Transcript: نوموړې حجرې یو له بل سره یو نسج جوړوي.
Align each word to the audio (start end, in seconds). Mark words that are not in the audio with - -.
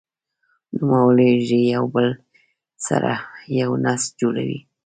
نوموړې 0.77 1.25
حجرې 1.35 1.61
یو 1.73 1.79
له 1.85 1.89
بل 1.93 2.07
سره 2.87 3.11
یو 3.59 3.69
نسج 3.85 4.09
جوړوي. 4.21 4.59